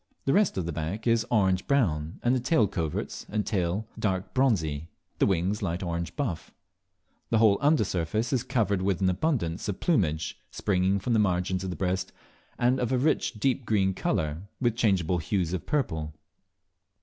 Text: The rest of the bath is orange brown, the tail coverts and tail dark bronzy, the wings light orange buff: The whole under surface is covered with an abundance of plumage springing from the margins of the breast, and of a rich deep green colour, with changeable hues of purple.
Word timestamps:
The 0.25 0.33
rest 0.33 0.57
of 0.57 0.65
the 0.65 0.71
bath 0.71 1.05
is 1.05 1.27
orange 1.29 1.67
brown, 1.67 2.19
the 2.23 2.39
tail 2.39 2.65
coverts 2.67 3.27
and 3.29 3.45
tail 3.45 3.87
dark 3.99 4.33
bronzy, 4.33 4.89
the 5.19 5.27
wings 5.27 5.61
light 5.61 5.83
orange 5.83 6.15
buff: 6.15 6.51
The 7.29 7.37
whole 7.37 7.59
under 7.61 7.83
surface 7.83 8.33
is 8.33 8.41
covered 8.41 8.81
with 8.81 8.99
an 9.01 9.11
abundance 9.11 9.69
of 9.69 9.79
plumage 9.79 10.39
springing 10.49 10.97
from 10.97 11.13
the 11.13 11.19
margins 11.19 11.63
of 11.63 11.69
the 11.69 11.75
breast, 11.75 12.11
and 12.57 12.79
of 12.79 12.91
a 12.91 12.97
rich 12.97 13.33
deep 13.33 13.63
green 13.63 13.93
colour, 13.93 14.47
with 14.59 14.75
changeable 14.75 15.19
hues 15.19 15.53
of 15.53 15.67
purple. 15.67 16.15